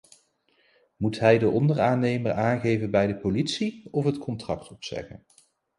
Moet 0.97 1.19
hij 1.19 1.37
de 1.37 1.49
onderaannemer 1.49 2.31
aangeven 2.33 2.91
bij 2.91 3.07
de 3.07 3.17
politie 3.17 3.87
of 3.91 4.03
het 4.05 4.17
contract 4.17 4.69
opzeggen? 4.71 5.25